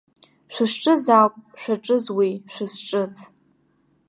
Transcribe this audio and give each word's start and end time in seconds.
Шәызҿыз 0.53 1.05
ауп, 1.17 1.33
шәаҿыз 1.61 2.05
уи, 2.17 2.31
шәызҿыц. 2.53 3.13